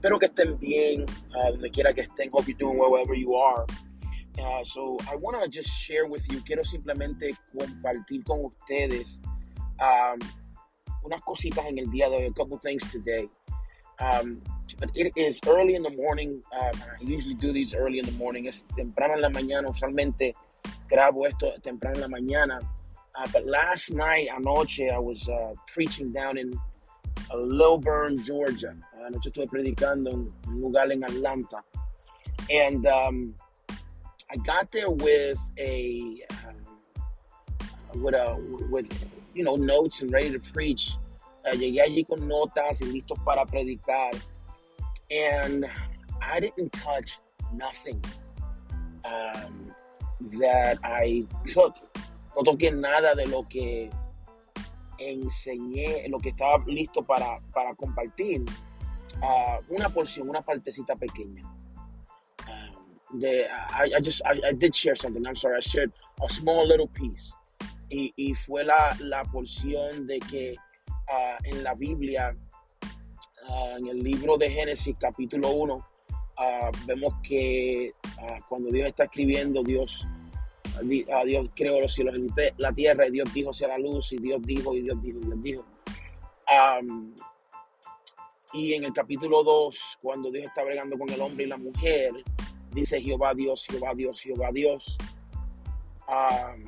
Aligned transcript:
Espero 0.00 0.18
que 0.18 0.26
estén 0.28 0.58
bien, 0.58 1.04
uh, 1.34 1.50
donde 1.50 1.70
quiera 1.70 1.92
que 1.92 2.00
estén. 2.00 2.30
Hope 2.32 2.46
you're 2.46 2.56
doing 2.56 2.78
well 2.78 2.90
wherever 2.90 3.14
you 3.14 3.34
are. 3.34 3.66
Uh, 4.38 4.64
so 4.64 4.96
I 5.12 5.14
want 5.14 5.36
to 5.42 5.46
just 5.46 5.68
share 5.68 6.06
with 6.06 6.26
you, 6.32 6.40
quiero 6.40 6.64
simplemente 6.64 7.36
compartir 7.54 8.24
con 8.24 8.46
ustedes 8.46 9.20
um, 9.78 10.18
unas 11.04 11.20
cositas 11.20 11.66
en 11.66 11.78
el 11.78 11.90
día 11.90 12.08
de 12.08 12.16
hoy, 12.16 12.24
a 12.24 12.32
couple 12.32 12.56
things 12.56 12.90
today. 12.90 13.28
Um, 13.98 14.40
but 14.78 14.88
it 14.94 15.12
is 15.16 15.38
early 15.46 15.74
in 15.74 15.82
the 15.82 15.94
morning. 15.94 16.42
Um, 16.58 16.80
I 16.80 17.02
usually 17.02 17.34
do 17.34 17.52
these 17.52 17.74
early 17.74 17.98
in 17.98 18.06
the 18.06 18.12
morning. 18.12 18.46
Es 18.46 18.64
temprano 18.74 19.16
en 19.16 19.20
la 19.20 19.28
mañana. 19.28 19.68
Usualmente 19.68 20.32
grabo 20.88 21.26
esto 21.26 21.52
temprano 21.60 21.96
en 21.96 22.00
la 22.00 22.08
mañana. 22.08 22.58
Uh, 23.18 23.26
but 23.34 23.46
last 23.46 23.92
night, 23.92 24.28
anoche, 24.34 24.90
I 24.90 24.98
was 24.98 25.28
uh, 25.28 25.52
preaching 25.66 26.10
down 26.10 26.38
in 26.38 26.58
uh, 27.30 27.36
Lilburn, 27.36 28.24
Georgia. 28.24 28.74
Anoche 29.10 29.28
estuve 29.30 29.48
predicando 29.48 30.10
en 30.10 30.32
un 30.46 30.60
lugar 30.60 30.92
en 30.92 31.02
Atlanta. 31.02 31.64
And 32.48 32.86
um, 32.86 33.34
I 34.30 34.36
got 34.46 34.70
there 34.70 34.88
with 34.88 35.38
a 35.58 36.22
um, 36.46 38.02
with 38.02 38.14
a 38.14 38.36
with 38.70 38.88
you 39.34 39.42
know 39.42 39.56
notes 39.56 40.02
and 40.02 40.12
ready 40.12 40.30
to 40.30 40.38
preach. 40.52 40.96
Uh, 41.44 41.56
llegué 41.56 41.80
allí 41.80 42.06
con 42.06 42.28
notas 42.28 42.80
y 42.82 42.86
listos 42.86 43.18
para 43.24 43.44
predicar, 43.46 44.12
and 45.10 45.66
I 46.22 46.38
didn't 46.38 46.70
touch 46.70 47.18
nothing 47.52 48.00
um, 49.04 49.74
that 50.38 50.78
I 50.84 51.26
took. 51.46 51.74
No 52.36 52.44
toqué 52.44 52.72
nada 52.72 53.16
de 53.16 53.26
lo 53.26 53.42
que 53.42 53.90
enseñé, 54.98 56.08
lo 56.08 56.20
que 56.20 56.28
estaba 56.28 56.62
listo 56.66 57.02
para, 57.02 57.40
para 57.52 57.74
compartir. 57.74 58.44
Uh, 59.18 59.74
una 59.74 59.88
porción, 59.88 60.28
una 60.28 60.42
partecita 60.42 60.94
pequeña. 60.94 61.42
Um, 62.48 63.18
de, 63.18 63.46
I, 63.70 63.94
I 63.96 64.00
just, 64.02 64.22
I, 64.24 64.40
I 64.48 64.52
did 64.52 64.74
share 64.74 64.96
something. 64.96 65.26
I'm 65.26 65.36
sorry, 65.36 65.56
I 65.56 65.60
shared 65.60 65.92
a 66.22 66.28
small 66.28 66.66
little 66.66 66.88
piece. 66.88 67.34
Y, 67.90 68.12
y 68.16 68.34
fue 68.34 68.64
la, 68.64 68.96
la 69.00 69.24
porción 69.24 70.06
de 70.06 70.20
que 70.20 70.54
uh, 71.08 71.44
en 71.44 71.64
la 71.64 71.74
Biblia, 71.74 72.36
uh, 73.48 73.76
en 73.78 73.88
el 73.88 74.02
libro 74.02 74.38
de 74.38 74.50
Génesis, 74.50 74.96
capítulo 74.98 75.50
1, 75.50 75.86
vemos 76.86 77.14
que 77.22 77.92
cuando 78.48 78.70
Dios 78.70 78.88
está 78.88 79.04
escribiendo, 79.04 79.62
Dios, 79.62 80.06
Dios 80.82 81.50
creó 81.54 81.80
los 81.80 81.92
cielos 81.94 82.16
y 82.16 82.28
la 82.56 82.72
tierra, 82.72 83.06
y 83.06 83.10
Dios 83.10 83.32
dijo 83.34 83.52
sea 83.52 83.68
la 83.68 83.78
luz, 83.78 84.12
y 84.12 84.18
Dios 84.18 84.40
dijo, 84.42 84.74
y 84.74 84.82
Dios 84.82 85.02
dijo, 85.02 85.18
y 85.18 85.26
Dios 85.26 85.42
dijo. 85.42 85.64
Um, 86.80 87.14
y 88.52 88.74
en 88.74 88.84
el 88.84 88.92
capítulo 88.92 89.44
2, 89.44 89.98
cuando 90.02 90.30
Dios 90.30 90.46
está 90.46 90.64
bregando 90.64 90.98
con 90.98 91.08
el 91.08 91.20
hombre 91.20 91.44
y 91.44 91.48
la 91.48 91.56
mujer, 91.56 92.12
dice 92.72 93.00
Jehová 93.00 93.34
Dios, 93.34 93.66
Jehová 93.70 93.94
Dios, 93.94 94.20
Jehová 94.20 94.50
Dios. 94.52 94.96
Um, 96.08 96.64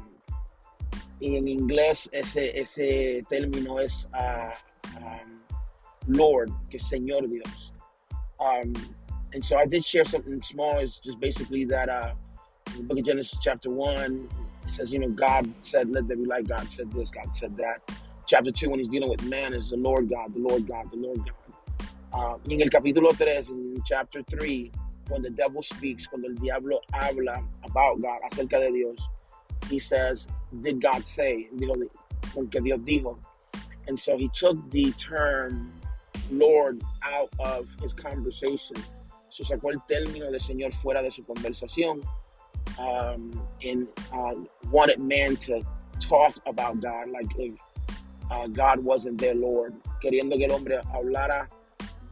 y 1.21 1.37
en 1.37 1.49
inglés 1.49 2.09
ese, 2.13 2.59
ese 2.59 3.23
término 3.29 3.81
es 3.81 4.09
uh, 4.15 4.53
um, 4.99 5.41
Lord, 6.09 6.51
que 6.71 6.77
es 6.77 6.89
Señor 6.89 7.29
Dios. 7.29 7.73
Um, 8.39 8.73
and 9.33 9.45
so 9.45 9.57
I 9.57 9.67
did 9.67 9.85
share 9.85 10.05
something 10.05 10.43
small. 10.43 10.79
It's 10.79 10.99
just 10.99 11.19
basically 11.21 11.65
that 11.67 11.89
uh, 11.89 12.15
in 12.73 12.79
the 12.79 12.83
book 12.85 12.99
of 12.99 13.05
Genesis, 13.05 13.39
chapter 13.43 13.71
1, 13.71 14.29
it 14.67 14.73
says, 14.73 14.93
you 14.93 14.99
know, 15.01 15.09
God 15.09 15.53
said, 15.61 15.91
let 15.91 16.07
there 16.07 16.17
be 16.17 16.25
light. 16.25 16.47
God 16.47 16.71
said 16.71 16.93
this, 16.93 17.11
God 17.11 17.35
said 17.35 17.57
that. 17.57 17.81
Chapter 18.27 18.53
2, 18.53 18.71
when 18.71 18.79
he's 18.79 18.89
dealing 18.89 19.11
with 19.11 19.23
man, 19.25 19.53
is 19.53 19.71
the 19.71 19.77
Lord 19.77 20.09
God, 20.09 20.35
the 20.35 20.41
Lord 20.41 20.67
God, 20.67 20.91
the 20.91 20.97
Lord 20.97 21.19
God. 21.19 21.52
Uh, 22.13 22.37
y 22.47 22.55
en 22.55 22.61
el 22.61 22.71
capítulo 22.71 23.17
3, 23.17 23.49
in 23.51 23.83
chapter 23.87 24.23
3, 24.29 24.70
when 25.09 25.23
the 25.23 25.31
devil 25.31 25.63
speaks, 25.63 26.07
cuando 26.07 26.29
el 26.29 26.35
diablo 26.35 26.81
habla 26.92 27.42
about 27.64 28.01
God, 28.01 28.19
acerca 28.31 28.61
de 28.61 28.70
Dios, 28.70 28.98
he 29.69 29.79
says, 29.79 30.29
did 30.61 30.81
God 30.81 31.07
say? 31.07 31.48
Dijo, 31.57 31.75
porque 32.35 32.63
Dios 32.63 32.81
dijo. 32.81 33.19
And 33.89 33.98
so 33.98 34.17
he 34.17 34.29
took 34.29 34.70
the 34.70 34.92
term 34.92 35.73
Lord 36.31 36.83
out 37.03 37.31
of 37.41 37.67
his 37.81 37.92
conversation. 37.92 38.77
So 39.31 39.45
sacó 39.45 39.73
el 39.73 39.81
término 39.89 40.31
de 40.31 40.39
Señor 40.39 40.73
fuera 40.75 41.03
de 41.03 41.11
su 41.11 41.23
conversación. 41.23 42.05
Um, 42.79 43.42
and 43.65 43.89
uh, 44.13 44.35
wanted 44.70 44.98
man 44.98 45.36
to 45.36 45.63
talk 46.01 46.35
about 46.47 46.81
God 46.81 47.11
like 47.11 47.27
if 47.39 47.59
uh, 48.31 48.47
God 48.47 48.81
wasn't 48.81 49.19
their 49.19 49.35
Lord. 49.35 49.75
Queriendo 50.03 50.36
que 50.36 50.45
el 50.45 50.53
hombre 50.53 50.81
hablara 50.92 51.48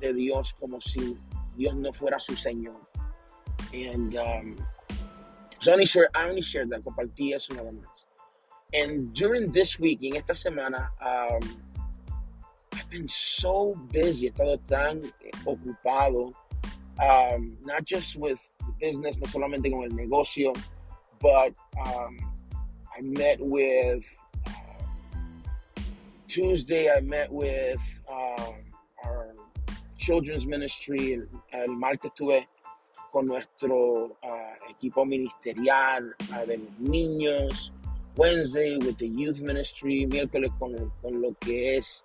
de 0.00 0.12
Dios 0.14 0.54
como 0.58 0.80
si 0.80 1.16
Dios 1.56 1.74
no 1.76 1.92
fuera 1.92 2.18
su 2.18 2.32
Señor. 2.32 2.80
And 3.72 4.16
um, 4.16 4.56
so 5.60 5.70
I 5.70 5.74
only, 5.74 5.84
share, 5.86 6.08
I 6.14 6.28
only 6.28 6.40
shared 6.40 6.70
that, 6.70 6.82
compartí 6.82 7.34
eso 7.34 7.54
nada 7.54 7.70
más. 7.70 8.06
And 8.72 9.12
during 9.12 9.50
this 9.50 9.78
week, 9.78 10.02
en 10.02 10.16
esta 10.16 10.32
semana, 10.32 10.90
um, 11.00 11.40
I've 12.72 12.88
been 12.88 13.08
so 13.08 13.74
busy, 13.92 14.26
he 14.26 14.32
estado 14.32 14.60
tan 14.68 15.12
ocupado, 15.44 16.32
um, 17.02 17.58
not 17.62 17.84
just 17.84 18.16
with 18.16 18.40
business, 18.80 19.18
no 19.18 19.26
solamente 19.26 19.70
con 19.70 19.84
el 19.84 19.90
negocio, 19.90 20.54
but 21.20 21.52
um, 21.84 22.18
I 22.96 23.02
met 23.02 23.40
with, 23.40 24.04
uh, 24.46 25.82
Tuesday, 26.28 26.90
I 26.90 27.00
met 27.00 27.30
with 27.30 27.82
our 28.08 28.54
children's 30.00 30.46
ministry. 30.46 31.12
El, 31.12 31.28
el 31.52 31.76
martes 31.76 32.10
estuve 32.10 32.48
con 33.12 33.26
nuestro 33.26 34.16
uh, 34.22 34.70
equipo 34.70 35.04
ministerial 35.06 36.14
uh, 36.32 36.46
de 36.46 36.58
los 36.58 36.70
niños. 36.80 37.70
Wednesday 38.16 38.76
with 38.78 38.96
the 38.98 39.08
youth 39.08 39.40
ministry. 39.40 40.06
Miércoles 40.06 40.50
con, 40.58 40.74
con 41.02 41.20
lo 41.20 41.34
que 41.40 41.76
es 41.76 42.04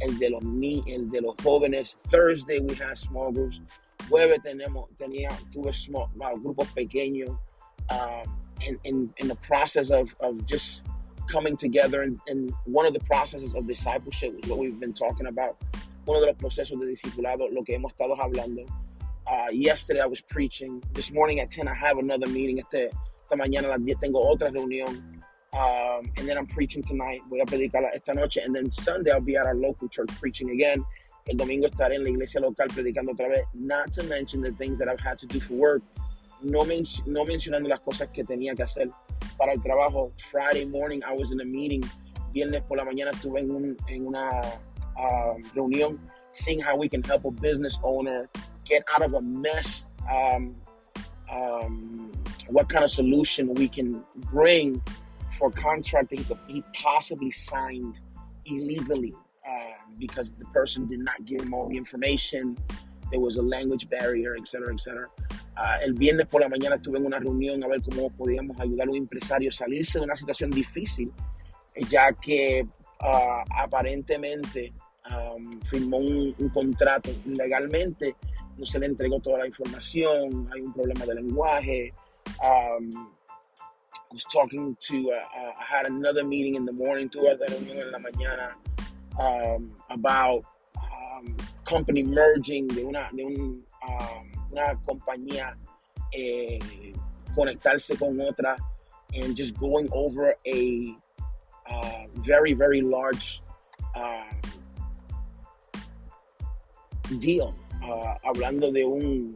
el 0.00 0.18
de 0.18 0.30
los 0.30 0.42
el 0.42 1.10
de 1.10 1.20
los 1.20 1.36
jóvenes. 1.36 1.96
Thursday 2.08 2.60
we 2.60 2.74
have 2.74 2.98
small 2.98 3.30
groups. 3.30 3.60
Jueves 4.08 4.38
tenemos 4.42 4.88
tenía 4.98 5.30
tuve 5.52 5.74
small 5.74 6.08
uh, 6.20 6.36
grupos 6.36 6.68
pequeños. 6.74 7.36
Um, 7.90 8.36
in, 8.66 8.78
in, 8.84 9.14
in 9.18 9.28
the 9.28 9.36
process 9.36 9.90
of, 9.90 10.08
of 10.20 10.44
just 10.46 10.82
coming 11.28 11.56
together 11.56 12.02
and, 12.02 12.18
and 12.26 12.52
one 12.64 12.86
of 12.86 12.94
the 12.94 13.00
processes 13.00 13.54
of 13.54 13.66
discipleship 13.66 14.32
is 14.42 14.50
what 14.50 14.58
we've 14.58 14.80
been 14.80 14.94
talking 14.94 15.26
about 15.26 15.56
uno 16.06 16.20
de 16.20 16.26
los 16.26 16.36
procesos 16.36 16.78
de 16.80 16.86
discipulado, 16.86 17.48
lo 17.48 17.62
que 17.64 17.74
hemos 17.74 17.92
estado 17.92 18.14
hablando. 18.20 18.62
Uh, 19.26 19.50
yesterday 19.50 20.00
I 20.00 20.06
was 20.06 20.20
preaching. 20.20 20.80
This 20.92 21.12
morning 21.12 21.40
at 21.40 21.50
10 21.50 21.66
I 21.66 21.74
have 21.74 21.98
another 21.98 22.28
meeting. 22.28 22.58
Este, 22.58 22.90
esta 23.22 23.36
mañana 23.36 23.66
a 23.66 23.70
las 23.70 23.84
10 23.84 23.98
tengo 23.98 24.20
otra 24.20 24.50
reunión. 24.50 25.22
Um, 25.52 26.12
and 26.16 26.28
then 26.28 26.38
I'm 26.38 26.46
preaching 26.46 26.82
tonight. 26.82 27.22
Voy 27.28 27.40
a 27.40 27.46
predicar 27.46 27.82
esta 27.92 28.14
noche. 28.14 28.38
And 28.44 28.54
then 28.54 28.70
Sunday 28.70 29.10
I'll 29.10 29.20
be 29.20 29.36
at 29.36 29.46
our 29.46 29.54
local 29.54 29.88
church 29.88 30.10
preaching 30.20 30.50
again. 30.50 30.84
El 31.26 31.36
domingo 31.36 31.66
estaré 31.66 31.96
en 31.96 32.04
la 32.04 32.10
iglesia 32.10 32.40
local 32.40 32.68
predicando 32.68 33.12
otra 33.12 33.28
vez. 33.28 33.44
Not 33.52 33.92
to 33.94 34.04
mention 34.04 34.42
the 34.42 34.52
things 34.52 34.78
that 34.78 34.88
I've 34.88 35.00
had 35.00 35.18
to 35.18 35.26
do 35.26 35.40
for 35.40 35.54
work. 35.54 35.82
No, 36.40 36.64
men 36.64 36.84
no 37.06 37.24
mencionando 37.24 37.68
las 37.68 37.80
cosas 37.80 38.10
que 38.12 38.22
tenía 38.22 38.54
que 38.54 38.62
hacer 38.62 38.90
para 39.36 39.52
el 39.52 39.60
trabajo. 39.60 40.12
Friday 40.30 40.66
morning 40.66 41.02
I 41.04 41.14
was 41.14 41.32
in 41.32 41.40
a 41.40 41.44
meeting. 41.44 41.82
Viernes 42.32 42.62
por 42.68 42.76
la 42.76 42.84
mañana 42.84 43.10
estuve 43.10 43.40
en, 43.40 43.50
un, 43.50 43.76
en 43.88 44.06
una 44.06 44.40
um, 44.98 45.42
reunión, 45.54 45.98
seeing 46.32 46.60
how 46.60 46.76
we 46.76 46.88
can 46.88 47.02
help 47.02 47.24
a 47.24 47.30
business 47.30 47.78
owner 47.82 48.28
get 48.64 48.82
out 48.92 49.02
of 49.02 49.14
a 49.14 49.22
mess, 49.22 49.86
um, 50.10 50.56
um, 51.30 52.12
what 52.48 52.68
kind 52.68 52.84
of 52.84 52.90
solution 52.90 53.54
we 53.54 53.68
can 53.68 54.02
bring 54.32 54.80
for 55.38 55.50
contracting 55.50 56.24
to 56.24 56.34
be 56.46 56.62
possibly 56.74 57.30
signed 57.30 58.00
illegally 58.44 59.14
uh, 59.46 59.76
because 59.98 60.32
the 60.32 60.44
person 60.46 60.86
did 60.86 61.00
not 61.00 61.24
give 61.24 61.40
him 61.40 61.52
all 61.54 61.68
the 61.68 61.76
information. 61.76 62.56
There 63.10 63.20
was 63.20 63.36
a 63.36 63.42
language 63.42 63.88
barrier, 63.88 64.36
etc., 64.36 64.72
etc. 64.72 65.06
Uh, 65.56 65.78
el 65.82 65.94
viernes 65.94 66.26
por 66.26 66.40
la 66.40 66.48
mañana 66.48 66.76
estuve 66.76 66.98
en 66.98 67.06
una 67.06 67.18
reunión 67.18 67.62
a 67.62 67.68
ver 67.68 67.80
cómo 67.82 68.10
podíamos 68.10 68.58
ayudar 68.60 68.88
a 68.88 68.90
un 68.90 68.96
empresario 68.96 69.48
a 69.48 69.52
salirse 69.52 69.98
de 69.98 70.04
una 70.04 70.16
situación 70.16 70.50
difícil, 70.50 71.12
ya 71.88 72.12
que 72.12 72.66
uh, 73.00 73.44
aparentemente 73.56 74.72
um, 75.10 75.60
firmó 75.60 75.98
un, 75.98 76.34
un, 76.38 76.48
contrato 76.50 77.10
ilegalmente, 77.24 78.16
no 78.56 78.66
se 78.66 78.78
le 78.78 78.86
entregó 78.86 79.20
toda 79.20 79.38
la 79.38 79.46
información, 79.46 80.48
hay 80.52 80.60
un 80.60 80.72
problema 80.72 81.04
de 81.04 81.14
lenguaje. 81.14 81.94
Um, 82.42 83.12
I 84.10 84.14
was 84.14 84.24
talking 84.32 84.76
to, 84.88 85.10
uh, 85.10 85.14
uh, 85.14 85.52
I 85.60 85.64
had 85.68 85.86
another 85.86 86.24
meeting 86.24 86.54
in 86.54 86.64
the 86.64 86.72
morning, 86.72 87.08
tuve 87.08 87.32
otra 87.34 87.46
reunión 87.48 87.78
en 87.78 87.92
la 87.92 87.98
mañana 87.98 88.56
um, 89.18 89.72
about 89.90 90.44
company 91.64 92.02
merging, 92.02 92.68
de 92.68 92.84
una, 92.84 93.10
de 93.12 93.24
un, 93.24 93.64
una 94.52 94.80
compañía 94.86 95.56
eh, 96.12 96.58
conectarse 97.34 97.96
con 97.98 98.20
otra, 98.20 98.56
and 99.14 99.36
just 99.36 99.54
going 99.58 99.88
over 99.92 100.34
a 100.46 100.96
uh, 101.68 102.06
very, 102.16 102.54
very 102.54 102.80
large 102.80 103.42
deal 107.18 107.54
uh, 107.82 108.18
hablando 108.24 108.70
de 108.72 108.84
un, 108.84 109.32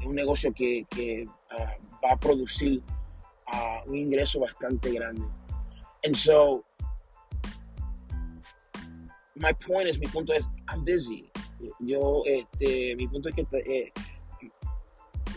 de 0.00 0.06
un, 0.06 0.14
negocio 0.14 0.52
que, 0.52 0.86
que 0.90 1.26
uh, 1.26 2.04
va 2.04 2.12
a 2.12 2.16
producir 2.16 2.82
uh, 3.52 3.88
un 3.90 3.96
ingreso 3.96 4.40
bastante 4.40 4.92
grande. 4.92 5.24
And 6.04 6.16
so, 6.16 6.64
my 9.36 9.52
point 9.52 9.88
is, 9.88 9.98
mi 9.98 10.06
punto 10.06 10.32
es, 10.32 10.48
I'm 10.68 10.84
busy. 10.84 11.30
Yo, 11.80 12.22
este, 12.26 12.96
mi 12.96 13.06
punto 13.06 13.28
es 13.28 13.34
que 13.36 13.46
eh, 13.52 13.92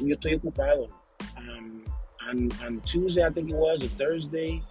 yo 0.01 0.15
estoy 0.15 0.35
ocupado. 0.35 0.87
Um, 1.37 1.83
on, 2.27 2.51
on 2.65 2.81
Tuesday, 2.81 3.23
I 3.23 3.29
think 3.29 3.49
it 3.49 3.55
was, 3.55 3.83
or 3.83 3.89
Thursday 3.89 4.63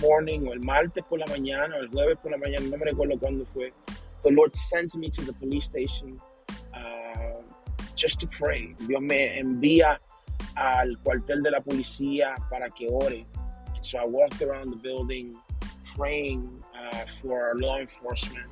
morning, 0.00 0.46
o 0.46 0.52
el 0.52 0.60
martes 0.60 1.02
por 1.08 1.18
la 1.18 1.26
mañana, 1.26 1.74
o 1.76 1.80
el 1.80 1.88
jueves 1.88 2.18
por 2.22 2.30
la 2.30 2.38
mañana, 2.38 2.66
no 2.66 2.76
me 2.76 2.84
recuerdo 2.84 3.18
cuándo 3.18 3.44
fue. 3.44 3.72
The 4.22 4.30
Lord 4.30 4.54
sends 4.54 4.96
me 4.96 5.10
to 5.10 5.22
the 5.22 5.32
police 5.32 5.64
station 5.64 6.20
just 8.00 8.18
to 8.20 8.26
pray. 8.26 8.74
Dios 8.86 9.00
me 9.02 9.38
envía 9.38 10.00
al 10.56 10.98
cuartel 11.02 11.42
de 11.42 11.50
la 11.50 11.60
policía 11.60 12.34
para 12.48 12.70
que 12.70 12.88
ore. 12.90 13.26
So 13.82 13.98
I 13.98 14.04
walked 14.06 14.40
around 14.42 14.70
the 14.70 14.76
building 14.76 15.36
praying 15.96 16.48
uh, 16.74 17.04
for 17.06 17.54
law 17.56 17.78
enforcement. 17.78 18.46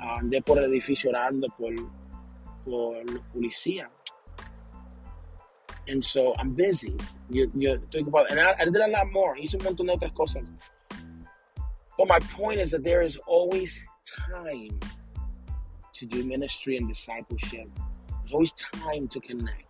Uh, 0.00 0.20
andé 0.20 0.44
por 0.44 0.58
el 0.58 0.64
edificio 0.70 1.10
orando 1.10 1.48
por, 1.58 1.74
por 2.64 3.04
los 3.04 3.22
policías. 3.34 3.88
And 5.88 6.02
so 6.02 6.34
I'm 6.38 6.54
busy. 6.54 6.96
Yo, 7.30 7.46
yo 7.54 7.76
estoy 7.76 8.04
ocupado. 8.04 8.30
And 8.30 8.40
I, 8.40 8.54
I 8.58 8.64
did 8.64 8.76
a 8.76 8.88
lot 8.88 9.10
more. 9.10 9.34
Hice 9.36 9.54
un 9.54 9.64
montón 9.64 9.86
de 9.86 9.92
otras 9.92 10.12
cosas. 10.14 10.50
But 11.98 12.08
my 12.08 12.18
point 12.20 12.60
is 12.60 12.70
that 12.70 12.82
there 12.82 13.02
is 13.02 13.18
always 13.26 13.80
time 14.30 14.78
to 15.92 16.06
do 16.06 16.24
ministry 16.24 16.76
and 16.76 16.88
discipleship. 16.88 17.68
There's 18.24 18.32
always 18.32 18.52
time 18.52 19.06
to 19.08 19.20
connect. 19.20 19.68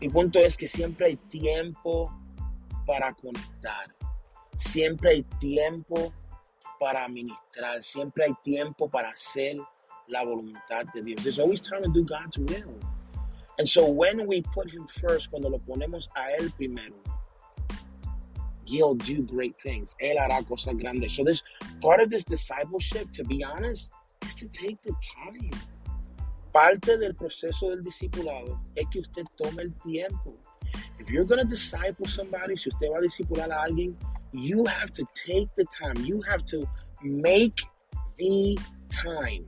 Mi 0.00 0.10
punto 0.10 0.38
es 0.38 0.56
que 0.56 0.68
siempre 0.68 1.06
hay 1.06 1.16
tiempo 1.30 2.12
para 2.86 3.14
conectar. 3.14 3.86
Siempre 4.58 5.10
hay 5.10 5.22
tiempo 5.40 6.12
para 6.78 7.08
ministrar. 7.08 7.82
Siempre 7.82 8.24
hay 8.24 8.34
tiempo 8.42 8.88
para 8.90 9.10
hacer 9.10 9.56
la 10.08 10.22
voluntad 10.22 10.84
de 10.94 11.02
Dios. 11.02 11.22
There's 11.22 11.38
always 11.38 11.62
time 11.62 11.82
to 11.82 11.88
do 11.88 12.04
God's 12.04 12.38
will. 12.38 12.78
And 13.58 13.66
so 13.66 13.88
when 13.88 14.26
we 14.26 14.42
put 14.42 14.70
him 14.70 14.86
first, 14.86 15.30
cuando 15.30 15.48
lo 15.48 15.58
ponemos 15.58 16.08
a 16.16 16.32
él 16.38 16.52
primero, 16.54 16.96
he'll 18.66 18.94
do 18.94 19.22
great 19.22 19.58
things. 19.62 19.94
Él 20.02 20.18
hará 20.18 20.46
cosas 20.46 20.76
grandes. 20.76 21.14
So 21.14 21.24
this 21.24 21.42
part 21.80 22.02
of 22.02 22.10
this 22.10 22.24
discipleship, 22.24 23.10
to 23.12 23.24
be 23.24 23.42
honest, 23.42 23.90
is 24.26 24.34
to 24.34 24.48
take 24.48 24.82
the 24.82 24.92
time. 25.16 25.50
Parte 26.54 26.96
del 26.98 27.16
proceso 27.16 27.70
del 27.70 27.82
discipulado 27.82 28.60
es 28.76 28.86
que 28.92 29.00
usted 29.00 29.24
tome 29.36 29.62
el 29.62 29.74
tiempo. 29.82 30.38
If 31.00 31.10
you're 31.10 31.24
going 31.24 31.40
to 31.40 31.48
disciple 31.48 32.06
somebody, 32.06 32.56
si 32.56 32.68
usted 32.68 32.92
va 32.92 32.98
a 32.98 33.00
discipular 33.00 33.50
a 33.50 33.64
alguien, 33.64 33.96
you 34.32 34.64
have 34.64 34.92
to 34.92 35.02
take 35.14 35.48
the 35.56 35.64
time. 35.64 35.96
You 36.04 36.22
have 36.28 36.44
to 36.44 36.64
make 37.02 37.60
the 38.18 38.56
time. 38.88 39.44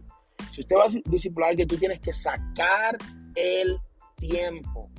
Si 0.53 0.63
usted 0.63 0.75
va 0.75 0.87
a 0.87 1.09
discipular 1.09 1.47
a 1.47 1.51
alguien, 1.53 1.69
tú 1.69 1.79
tienes 1.79 2.01
que 2.01 2.13
sacar 2.13 2.99
el 3.37 3.79
tiempo. 4.17 4.91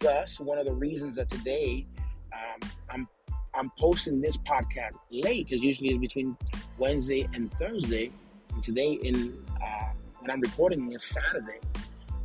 Thus, 0.00 0.40
one 0.40 0.58
of 0.58 0.66
the 0.66 0.74
reasons 0.74 1.14
that 1.14 1.28
today 1.28 1.86
um, 2.32 2.70
I'm 2.90 3.08
I'm 3.54 3.70
posting 3.78 4.20
this 4.20 4.36
podcast 4.36 4.96
late 5.12 5.46
because 5.46 5.62
usually 5.62 5.90
it's 5.90 6.00
between 6.00 6.36
Wednesday 6.76 7.28
and 7.34 7.52
Thursday. 7.54 8.10
And 8.52 8.64
today, 8.64 8.98
in 9.02 9.32
uh, 9.62 9.92
when 10.26 10.34
I'm 10.34 10.40
recording, 10.40 10.90
is 10.90 11.04
Saturday. 11.04 11.60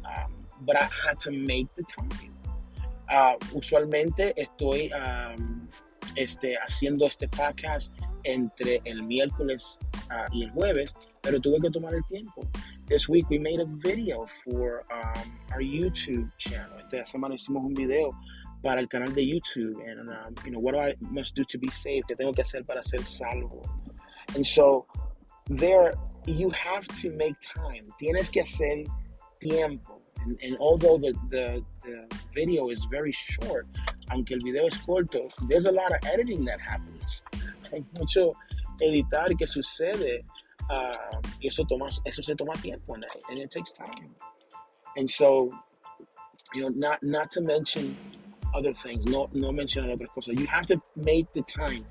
Um, 0.05 0.33
but 0.61 0.75
I 0.75 0.89
had 1.05 1.19
to 1.19 1.31
make 1.31 1.67
the 1.75 1.83
time. 1.83 2.09
Uh, 3.07 3.35
usualmente 3.53 4.33
estoy 4.37 4.91
um, 4.93 5.67
este, 6.15 6.57
haciendo 6.57 7.05
este 7.05 7.27
podcast 7.27 7.91
entre 8.23 8.81
el 8.85 9.03
miércoles 9.03 9.77
uh, 10.09 10.27
y 10.33 10.43
el 10.43 10.51
jueves, 10.51 10.95
pero 11.21 11.39
tuve 11.39 11.61
que 11.61 11.69
tomar 11.69 11.93
el 11.93 12.03
tiempo. 12.09 12.41
This 12.87 13.07
week 13.07 13.29
we 13.29 13.37
made 13.37 13.59
a 13.59 13.65
video 13.65 14.25
for 14.43 14.83
um, 14.91 15.37
our 15.51 15.61
YouTube 15.61 16.29
channel. 16.37 16.79
Esta 16.79 17.05
semana 17.05 17.35
hicimos 17.35 17.63
un 17.63 17.73
video 17.75 18.09
para 18.63 18.79
el 18.79 18.87
canal 18.87 19.13
de 19.13 19.21
YouTube 19.21 19.77
and 19.87 20.09
um, 20.09 20.33
you 20.45 20.51
know 20.51 20.59
what 20.59 20.73
do 20.73 20.79
I 20.79 20.95
must 21.11 21.35
do 21.35 21.43
to 21.43 21.57
be 21.59 21.69
saved 21.69 22.07
que 22.07 22.15
tengo 22.15 22.33
que 22.33 22.43
hacer 22.43 22.63
para 22.63 22.83
ser 22.83 23.03
salvo 23.03 23.63
and 24.35 24.45
so 24.45 24.85
there 25.49 25.95
you 26.25 26.49
have 26.51 26.85
to 26.99 27.09
make 27.11 27.35
time 27.39 27.85
tienes 27.99 28.29
que 28.29 28.41
hacer 28.41 28.85
tiempo 29.39 29.99
and, 30.23 30.37
and 30.43 30.57
although 30.59 30.97
the, 30.97 31.13
the, 31.29 31.63
the 31.83 32.07
video 32.33 32.69
is 32.69 32.85
very 32.91 33.11
short 33.11 33.67
aunque 34.11 34.31
el 34.31 34.39
video 34.39 34.67
es 34.67 34.77
corto 34.77 35.29
there's 35.47 35.65
a 35.65 35.71
lot 35.71 35.91
of 35.91 35.97
editing 36.05 36.45
that 36.45 36.59
happens 36.59 37.23
hay 37.71 37.83
mucho 37.97 38.33
editar 38.81 39.35
que 39.37 39.47
sucede 39.47 40.23
uh, 40.69 41.19
y 41.41 41.47
eso 41.47 41.63
toma 41.65 41.89
eso 42.05 42.21
se 42.21 42.35
toma 42.35 42.53
tiempo 42.61 42.93
and, 42.93 43.05
and 43.29 43.39
it 43.39 43.49
takes 43.49 43.71
time 43.71 44.13
and 44.97 45.09
so 45.09 45.51
you 46.53 46.61
know 46.61 46.69
not 46.69 47.01
not 47.01 47.31
to 47.31 47.41
mention 47.41 47.95
other 48.53 48.73
things, 48.73 49.05
no, 49.05 49.29
no 49.33 49.51
mention 49.51 49.89
other 49.89 50.05
cosas. 50.05 50.39
You 50.39 50.47
have 50.47 50.65
to 50.67 50.81
make 50.95 51.31
the 51.33 51.41
time. 51.41 51.85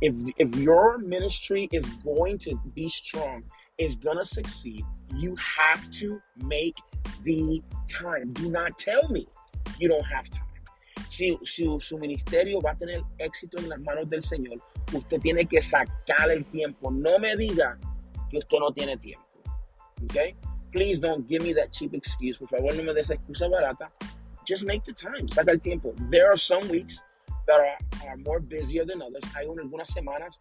If 0.00 0.14
if 0.36 0.54
your 0.56 0.98
ministry 0.98 1.68
is 1.72 1.86
going 2.04 2.38
to 2.38 2.56
be 2.74 2.88
strong, 2.88 3.44
is 3.78 3.96
gonna 3.96 4.24
succeed, 4.24 4.84
you 5.14 5.36
have 5.36 5.90
to 5.90 6.20
make 6.36 6.76
the 7.22 7.62
time. 7.88 8.32
Do 8.32 8.50
not 8.50 8.78
tell 8.78 9.08
me 9.08 9.26
you 9.78 9.88
don't 9.88 10.04
have 10.04 10.28
time. 10.30 10.42
Si, 11.08 11.38
si 11.44 11.64
su 11.80 11.98
ministerio 11.98 12.60
va 12.60 12.72
a 12.72 12.76
tener 12.76 13.02
éxito 13.18 13.58
en 13.58 13.68
las 13.68 13.80
manos 13.80 14.08
del 14.08 14.22
Señor, 14.22 14.60
usted 14.92 15.20
tiene 15.20 15.46
que 15.46 15.60
sacar 15.60 16.30
el 16.30 16.44
tiempo. 16.44 16.90
No 16.90 17.18
me 17.18 17.36
diga 17.36 17.78
que 18.30 18.38
usted 18.38 18.58
no 18.58 18.72
tiene 18.72 18.96
tiempo. 18.96 19.24
Okay? 20.04 20.34
Please 20.72 20.98
don't 20.98 21.26
give 21.26 21.42
me 21.42 21.54
that 21.54 21.70
cheap 21.70 21.94
excuse. 21.94 22.36
Por 22.38 22.48
favor, 22.48 22.74
no 22.74 22.82
me 22.82 22.92
des 22.92 23.10
excusa 23.10 23.48
barata 23.48 23.88
just 24.46 24.64
make 24.64 24.84
the 24.84 24.92
time, 24.92 25.26
saca 25.28 25.50
el 25.50 25.58
tiempo. 25.58 25.92
There 26.10 26.30
are 26.30 26.36
some 26.36 26.66
weeks 26.68 27.02
that 27.46 27.60
are, 27.60 28.08
are 28.08 28.16
more 28.18 28.40
busier 28.40 28.84
than 28.84 29.02
others. 29.02 29.24
Hay 29.34 29.46
algunas 29.46 29.88
semanas 29.88 30.38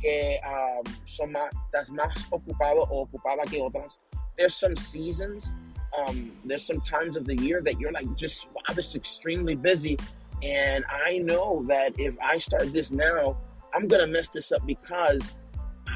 que 0.00 0.40
um, 0.46 0.82
son 1.06 1.32
más, 1.32 1.50
estás 1.66 1.90
más 1.90 2.26
ocupado 2.30 2.82
o 2.90 3.02
ocupada 3.02 3.44
que 3.44 3.60
otras. 3.60 3.98
There's 4.36 4.54
some 4.54 4.76
seasons, 4.76 5.52
um, 5.96 6.32
there's 6.44 6.64
some 6.64 6.80
times 6.80 7.16
of 7.16 7.26
the 7.26 7.36
year 7.36 7.60
that 7.62 7.80
you're 7.80 7.92
like, 7.92 8.06
just 8.16 8.46
wow, 8.54 8.74
this 8.74 8.88
is 8.88 8.96
extremely 8.96 9.54
busy. 9.54 9.96
And 10.42 10.84
I 10.88 11.18
know 11.18 11.64
that 11.68 11.98
if 11.98 12.14
I 12.22 12.38
start 12.38 12.72
this 12.72 12.92
now, 12.92 13.36
I'm 13.74 13.88
gonna 13.88 14.06
mess 14.06 14.28
this 14.28 14.52
up 14.52 14.64
because 14.66 15.34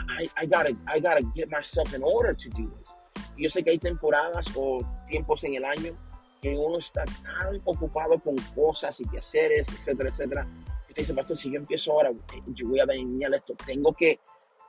I, 0.08 0.28
I 0.36 0.46
gotta 0.46 0.76
I 0.86 0.98
gotta 0.98 1.22
get 1.34 1.50
myself 1.50 1.94
in 1.94 2.02
order 2.02 2.32
to 2.32 2.48
do 2.50 2.70
this. 2.78 2.94
Yo 3.36 3.48
sé 3.48 3.64
que 3.64 3.72
hay 3.72 3.78
temporadas 3.78 4.48
o 4.56 4.82
tiempos 5.08 5.44
en 5.44 5.54
el 5.54 5.64
año 5.64 5.96
que 6.40 6.56
uno 6.56 6.78
está 6.78 7.04
tan 7.22 7.60
ocupado 7.64 8.18
con 8.20 8.36
cosas 8.54 9.00
y 9.00 9.04
quehaceres, 9.04 9.68
etcétera, 9.68 10.08
etcétera. 10.10 10.46
Usted 10.92 11.04
dice, 11.04 11.14
pastor, 11.14 11.38
si 11.38 11.50
yo 11.50 11.56
empiezo 11.56 11.92
ahora, 11.92 12.10
yo 12.48 12.68
voy 12.68 12.78
a 12.80 12.84
dañar 12.84 13.32
esto. 13.32 13.54
Tengo 13.64 13.94
que, 13.94 14.20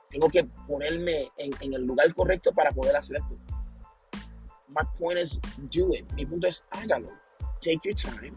tengo 0.08 0.30
que 0.30 0.44
ponerme 0.66 1.30
en, 1.36 1.74
el 1.74 1.82
lugar 1.82 2.14
correcto 2.14 2.50
para 2.50 2.70
poder 2.72 2.96
hacer 2.96 3.18
esto. 3.18 3.36
My 4.68 4.84
point 4.98 5.18
is, 5.18 5.38
do 5.70 5.92
it. 5.92 6.10
Mi 6.14 6.24
punto 6.24 6.46
es, 6.46 6.64
hágalo. 6.70 7.10
Take 7.60 7.80
your 7.84 7.94
time. 7.94 8.34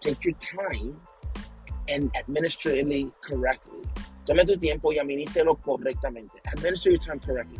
Take 0.00 0.20
your 0.22 0.36
time 0.38 0.96
and 1.88 2.12
administer 2.14 2.70
it 2.70 3.12
correctly. 3.20 3.82
Tome 4.24 4.44
tu 4.44 4.56
tiempo 4.56 4.92
y 4.92 5.00
administrelo 5.00 5.56
correctamente. 5.56 6.40
Administer 6.56 6.92
your 6.92 7.00
time 7.00 7.18
correctly. 7.18 7.58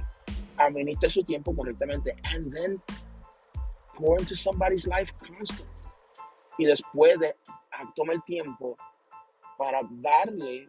Administre 0.59 1.11
su 1.11 1.25
tiempo 1.25 1.53
correctamente. 1.57 2.15
And 2.33 2.53
then 2.53 2.81
pour 3.97 4.17
into 4.17 4.37
somebody's 4.37 4.87
life 4.87 5.13
constantly. 5.27 5.67
Y 6.57 6.67
después 6.67 7.19
de 7.19 7.35
toma 7.97 8.13
el 8.13 8.23
tiempo 8.23 8.77
para 9.59 9.83
darle, 10.03 10.67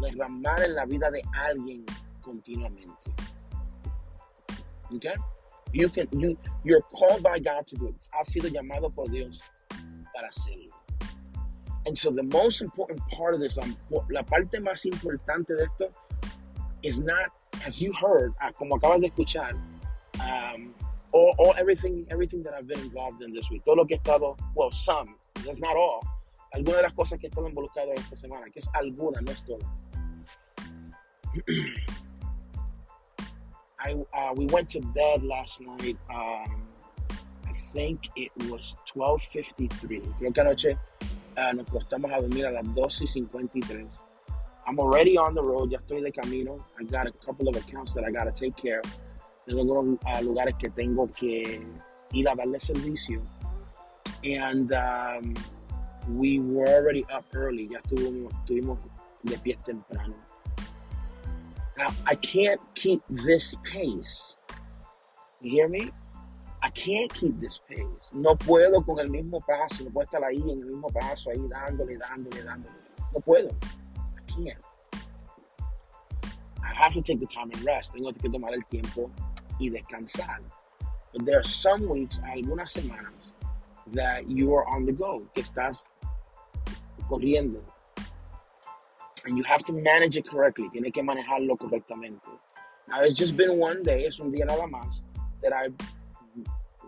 derramar 0.00 0.62
en 0.62 0.74
la 0.74 0.84
vida 0.84 1.10
de 1.10 1.22
alguien 1.34 1.84
continuamente. 2.20 3.12
Okay? 4.94 5.14
You 5.72 5.88
can, 5.88 6.08
you, 6.12 6.36
you're 6.64 6.80
called 6.80 7.22
by 7.22 7.38
God 7.38 7.66
to 7.68 7.76
do 7.76 7.94
this. 7.96 8.08
Has 8.12 8.28
sido 8.28 8.48
llamado 8.48 8.92
por 8.92 9.06
Dios 9.06 9.40
para 10.14 10.28
hacerlo. 10.28 10.70
And 11.86 11.96
so 11.96 12.10
the 12.10 12.24
most 12.24 12.60
important 12.60 13.00
part 13.08 13.34
of 13.34 13.40
this, 13.40 13.56
um, 13.56 13.76
la 14.10 14.22
parte 14.22 14.60
más 14.60 14.84
importante 14.84 15.48
de 15.48 15.64
esto, 15.64 15.90
is 16.82 17.00
not, 17.00 17.30
as 17.64 17.80
you 17.80 17.92
heard, 17.92 18.34
ah, 18.40 18.50
como 18.50 18.78
acabas 18.78 19.00
de 19.00 19.10
escuchar, 19.10 19.54
um, 20.20 20.74
all, 21.12 21.34
all 21.38 21.54
everything 21.58 22.06
everything 22.10 22.42
that 22.42 22.54
I've 22.54 22.68
been 22.68 22.80
involved 22.80 23.22
in 23.22 23.32
this 23.32 23.48
week, 23.50 23.64
todo 23.64 23.76
lo 23.76 23.84
que 23.84 23.96
he 23.96 24.00
estado, 24.00 24.36
well, 24.54 24.70
some, 24.70 25.16
that's 25.44 25.58
not 25.58 25.76
all. 25.76 26.00
Algunas 26.52 26.76
de 26.78 26.82
las 26.82 26.94
cosas 26.94 27.18
que 27.20 27.26
he 27.26 27.28
estado 27.28 27.48
involucrado 27.48 27.92
esta 27.94 28.16
semana, 28.16 28.50
que 28.50 28.58
es 28.58 28.68
alguna, 28.74 29.20
no 29.20 29.30
es 29.30 29.44
todo. 29.44 29.58
I, 33.82 33.94
uh, 33.94 34.34
we 34.34 34.46
went 34.46 34.68
to 34.70 34.80
bed 34.80 35.22
last 35.22 35.60
night 35.60 35.96
um, 36.10 36.66
I 37.50 37.52
think 37.52 38.08
it 38.14 38.30
was 38.48 38.76
12.53. 38.94 40.02
Creo 40.18 40.32
que 40.32 40.40
anoche 40.40 40.78
uh, 41.36 41.52
nos 41.52 41.66
costamos 41.68 42.12
a 42.12 42.20
dormir 42.20 42.46
a 42.46 42.52
las 42.52 42.64
12.53. 42.64 43.88
I'm 44.66 44.78
already 44.78 45.16
on 45.16 45.34
the 45.34 45.42
road, 45.42 45.70
ya 45.70 45.78
estoy 45.78 46.00
de 46.00 46.12
camino. 46.12 46.64
I 46.78 46.84
got 46.84 47.08
a 47.08 47.12
couple 47.24 47.48
of 47.48 47.56
accounts 47.56 47.94
that 47.94 48.04
I 48.04 48.12
got 48.12 48.24
to 48.24 48.32
take 48.32 48.56
care 48.56 48.80
of. 48.80 48.96
Tengo 49.46 49.80
uh, 49.80 50.22
lugares 50.22 50.54
que 50.58 50.70
tengo 50.70 51.08
que 51.08 51.66
ir 52.12 52.28
a 52.28 52.36
darle 52.36 52.60
servicio. 52.60 53.20
And 54.22 54.72
um, 54.72 55.34
we 56.08 56.40
were 56.40 56.68
already 56.68 57.04
up 57.12 57.24
early. 57.34 57.68
Ya 57.68 57.78
estuvimos, 57.78 58.32
estuvimos 58.44 58.78
de 59.24 59.36
pie 59.38 59.56
temprano. 59.64 60.14
Now, 61.76 61.88
I 62.06 62.14
can't 62.16 62.60
keep 62.74 63.02
this 63.08 63.54
pace. 63.64 64.36
You 65.40 65.50
hear 65.50 65.68
me? 65.68 65.90
I 66.62 66.68
can't 66.70 67.12
keep 67.12 67.40
this 67.40 67.60
pace. 67.68 68.10
No 68.12 68.34
puedo 68.34 68.84
con 68.84 68.98
el 68.98 69.08
mismo 69.08 69.40
paso, 69.46 69.84
no 69.84 69.90
puedo 69.90 70.06
estar 70.06 70.22
ahí 70.22 70.42
en 70.50 70.60
el 70.60 70.66
mismo 70.66 70.88
paso, 70.92 71.30
ahí 71.30 71.40
dándole, 71.48 71.96
dándole, 71.96 72.42
dándole. 72.42 72.74
No 73.14 73.20
puedo. 73.20 73.50
I 73.96 74.22
can't. 74.26 74.58
I 76.62 76.74
have 76.74 76.92
to 76.92 77.02
take 77.02 77.20
the 77.20 77.26
time 77.26 77.50
and 77.52 77.64
rest. 77.64 77.94
Tengo 77.94 78.12
que 78.12 78.28
tomar 78.28 78.52
el 78.52 78.62
tiempo 78.68 79.10
y 79.58 79.70
descansar. 79.70 80.40
But 81.12 81.24
there 81.24 81.38
are 81.38 81.42
some 81.42 81.88
weeks, 81.88 82.20
algunas 82.20 82.70
semanas, 82.70 83.32
that 83.92 84.28
you 84.28 84.54
are 84.54 84.66
on 84.66 84.84
the 84.84 84.92
go, 84.92 85.22
que 85.34 85.42
estás 85.42 85.88
corriendo. 87.08 87.60
And 89.26 89.36
you 89.36 89.44
have 89.44 89.62
to 89.64 89.72
manage 89.72 90.16
it 90.16 90.26
correctly. 90.26 90.68
Tienes 90.74 90.92
que 90.94 91.02
manejarlo 91.02 91.58
correctamente. 91.58 92.20
Now, 92.88 93.02
it's 93.02 93.14
just 93.14 93.36
been 93.36 93.58
one 93.58 93.82
day, 93.82 94.06
es 94.06 94.18
un 94.18 94.32
día 94.32 94.46
nada 94.46 94.66
más, 94.66 95.02
that 95.42 95.52
I 95.52 95.68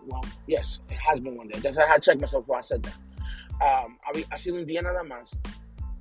well, 0.07 0.23
yes, 0.47 0.79
it 0.89 0.97
has 0.97 1.19
been 1.19 1.37
one 1.37 1.47
day. 1.47 1.59
Just 1.59 1.79
I 1.79 1.87
had 1.87 2.01
checked 2.01 2.21
myself 2.21 2.43
before 2.43 2.57
I 2.57 2.61
said 2.61 2.83
that. 2.83 2.97
Um, 3.61 3.97
ha, 4.03 4.37
sido 4.37 4.59
un 4.59 4.65
día 4.65 4.81
nada 4.81 5.03
más 5.03 5.39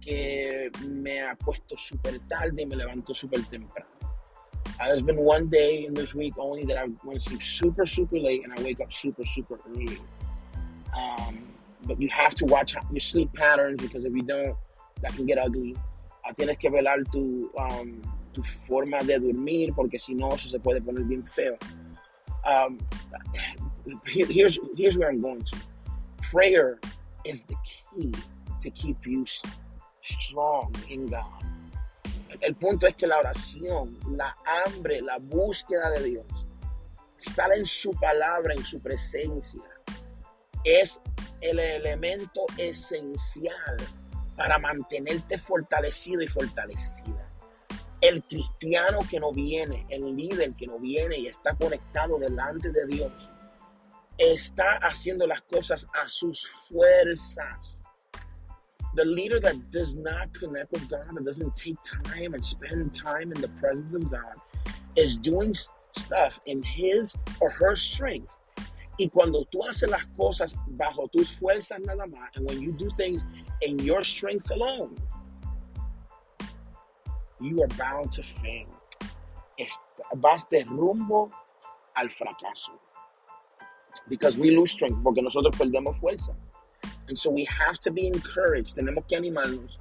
que 0.00 0.70
me 0.84 1.20
ha 1.20 1.36
puesto 1.36 1.76
súper 1.76 2.18
tarde 2.28 2.62
y 2.62 2.66
me 2.66 2.76
levanto 2.76 3.14
súper 3.14 3.48
temprano. 3.48 3.86
Uh, 4.80 4.86
there's 4.86 5.02
been 5.02 5.20
one 5.20 5.48
day 5.48 5.84
in 5.84 5.94
this 5.94 6.14
week 6.14 6.34
only 6.38 6.64
that 6.64 6.78
I 6.78 6.84
went 7.04 7.20
to 7.20 7.20
sleep 7.20 7.42
super, 7.42 7.86
super 7.86 8.18
late 8.18 8.42
and 8.44 8.58
I 8.58 8.62
wake 8.62 8.80
up 8.80 8.92
super, 8.92 9.24
super 9.24 9.60
early. 9.68 9.98
Um, 10.96 11.42
but 11.84 12.00
you 12.00 12.08
have 12.08 12.34
to 12.36 12.44
watch 12.44 12.74
your 12.90 13.00
sleep 13.00 13.32
patterns 13.34 13.80
because 13.82 14.04
if 14.04 14.12
you 14.14 14.22
don't, 14.22 14.56
that 15.00 15.14
can 15.14 15.26
get 15.26 15.38
ugly. 15.38 15.76
Uh, 16.24 16.32
tienes 16.32 16.58
que 16.58 16.70
velar 16.70 17.04
tu, 17.10 17.50
um, 17.58 18.00
forma 18.44 19.02
de 19.02 19.18
dormir 19.18 19.74
porque 19.74 19.98
si 19.98 20.14
no, 20.14 20.28
eso 20.28 20.48
se 20.48 20.58
puede 20.58 20.80
poner 20.80 21.04
bien 21.04 21.22
feo. 21.24 21.58
Um, 22.44 22.78
here's 24.06 24.58
here's 24.76 24.96
where 24.96 25.10
I'm 25.10 25.20
going 25.20 25.42
to. 25.42 25.56
Prayer 26.22 26.78
is 27.24 27.42
the 27.42 27.56
key 27.64 28.12
to 28.60 28.70
keep 28.70 29.06
you 29.06 29.26
strong 30.00 30.74
in 30.88 31.06
God. 31.06 31.44
El 32.40 32.54
punto 32.54 32.86
es 32.86 32.94
que 32.96 33.06
la 33.06 33.18
oración, 33.18 33.96
la 34.16 34.34
hambre, 34.46 35.00
la 35.02 35.18
búsqueda 35.18 35.90
de 35.90 36.02
Dios, 36.02 36.26
estar 37.20 37.52
en 37.52 37.66
su 37.66 37.92
palabra, 37.92 38.54
en 38.54 38.64
su 38.64 38.80
presencia, 38.80 39.60
es 40.64 41.00
el 41.40 41.58
elemento 41.58 42.46
esencial 42.56 43.76
para 44.36 44.58
mantenerte 44.58 45.38
fortalecido 45.38 46.22
y 46.22 46.28
fortalecida. 46.28 47.28
El 48.00 48.22
cristiano 48.24 49.00
que 49.08 49.20
no 49.20 49.32
viene, 49.32 49.86
el 49.88 50.16
líder 50.16 50.54
que 50.54 50.66
no 50.66 50.78
viene 50.78 51.18
y 51.18 51.26
está 51.26 51.54
conectado 51.54 52.18
delante 52.18 52.70
de 52.70 52.86
Dios, 52.86 53.30
está 54.18 54.76
haciendo 54.78 55.26
las 55.26 55.42
cosas 55.42 55.86
a 55.94 56.08
sus 56.08 56.48
fuerzas. 56.68 57.80
The 58.94 59.04
leader 59.04 59.40
that 59.40 59.54
does 59.70 59.94
not 59.94 60.32
connect 60.38 60.72
with 60.72 60.88
God 60.88 61.16
and 61.16 61.24
doesn't 61.24 61.54
take 61.54 61.76
time 61.82 62.34
and 62.34 62.44
spend 62.44 62.92
time 62.92 63.32
in 63.32 63.40
the 63.40 63.48
presence 63.60 63.94
of 63.94 64.10
God 64.10 64.36
is 64.96 65.16
doing 65.16 65.54
stuff 65.92 66.40
in 66.46 66.62
his 66.62 67.14
or 67.40 67.50
her 67.50 67.74
strength. 67.74 68.36
Y 68.98 69.08
cuando 69.08 69.44
tú 69.46 69.64
haces 69.64 69.90
las 69.90 70.06
cosas 70.16 70.54
bajo 70.68 71.08
tus 71.08 71.32
fuerzas 71.32 71.80
nada 71.80 72.06
más, 72.06 72.28
and 72.36 72.48
when 72.48 72.60
you 72.60 72.72
do 72.72 72.90
things 72.96 73.24
in 73.62 73.78
your 73.78 74.04
strength 74.04 74.50
alone, 74.50 74.94
you 77.40 77.62
are 77.62 77.68
bound 77.78 78.12
to 78.12 78.22
fail. 78.22 78.68
Vas 80.16 80.44
de 80.50 80.64
rumbo 80.64 81.30
al 81.94 82.08
fracaso 82.08 82.72
because 84.08 84.36
we 84.36 84.50
lose 84.50 84.70
strength, 84.70 85.02
porque 85.02 85.22
nosotros 85.22 85.56
perdemos 85.56 85.96
fuerza. 85.96 86.34
And 87.08 87.18
so 87.18 87.30
we 87.30 87.44
have 87.44 87.78
to 87.80 87.90
be 87.90 88.06
encouraged, 88.06 88.76
tenemos 88.76 89.06
que 89.08 89.18
animarnos, 89.18 89.78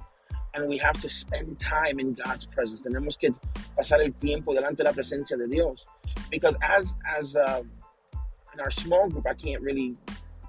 and 0.54 0.68
we 0.68 0.76
have 0.78 1.00
to 1.00 1.08
spend 1.08 1.58
time 1.58 1.98
in 1.98 2.14
God's 2.14 2.46
presence. 2.46 2.82
Tenemos 2.82 3.18
que 3.18 3.30
pasar 3.76 4.00
el 4.00 4.12
tiempo 4.12 4.54
delante 4.54 4.78
de 4.78 4.84
la 4.84 4.92
presencia 4.92 5.36
de 5.36 5.48
Dios. 5.48 5.86
Because 6.30 6.56
as, 6.62 6.96
as 7.06 7.36
uh, 7.36 7.62
in 8.54 8.60
our 8.60 8.70
small 8.70 9.08
group, 9.08 9.26
I 9.26 9.34
can't 9.34 9.62
really 9.62 9.96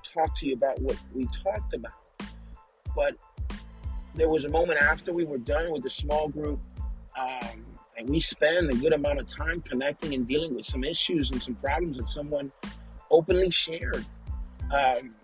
talk 0.04 0.38
to 0.40 0.48
you 0.48 0.54
about 0.54 0.80
what 0.82 0.98
we 1.14 1.26
talked 1.28 1.74
about. 1.74 1.94
But 2.96 3.16
there 4.16 4.30
was 4.30 4.46
a 4.46 4.50
moment 4.50 4.82
after 4.82 5.14
we 5.14 5.26
were 5.26 5.38
done 5.38 5.72
with 5.72 5.84
the 5.84 5.90
small 5.90 6.28
group, 6.28 6.60
um, 7.18 7.66
and 7.98 8.10
we 8.10 8.20
spent 8.20 8.72
a 8.72 8.76
good 8.76 8.94
amount 8.94 9.20
of 9.20 9.28
time 9.28 9.62
connecting 9.62 10.14
and 10.14 10.28
dealing 10.28 10.56
with 10.56 10.66
some 10.66 10.84
issues 10.84 11.32
and 11.32 11.42
some 11.42 11.56
problems 11.56 11.98
that 11.98 12.06
someone 12.06 12.52
openly 13.10 13.50
shared. 13.50 14.06
Um, 14.72 15.16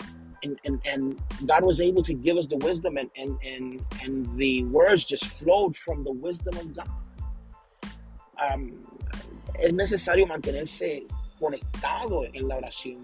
and, 0.43 0.59
and, 0.63 0.81
and 0.85 1.21
God 1.45 1.63
was 1.63 1.81
able 1.81 2.01
to 2.03 2.13
give 2.13 2.37
us 2.37 2.47
the 2.47 2.57
wisdom 2.57 2.97
and, 2.97 3.09
and, 3.17 3.37
and, 3.43 3.85
and 4.01 4.37
the 4.37 4.63
words 4.65 5.03
just 5.03 5.25
flowed 5.25 5.75
from 5.75 6.03
the 6.03 6.13
wisdom 6.13 6.57
of 6.57 6.73
God. 6.73 6.89
Um, 8.41 8.79
es 9.59 9.73
necesario 9.73 10.25
mantenerse 10.25 11.05
conectado 11.39 12.25
en 12.25 12.47
la 12.47 12.57
oración. 12.57 13.01